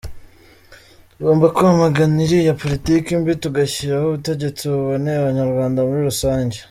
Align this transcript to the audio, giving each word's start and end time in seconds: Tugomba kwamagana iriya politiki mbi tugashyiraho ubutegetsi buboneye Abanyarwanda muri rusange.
Tugomba 1.11 1.45
kwamagana 1.55 2.17
iriya 2.25 2.53
politiki 2.61 3.09
mbi 3.21 3.33
tugashyiraho 3.43 4.05
ubutegetsi 4.07 4.61
buboneye 4.71 5.17
Abanyarwanda 5.19 5.79
muri 5.87 6.01
rusange. 6.09 6.57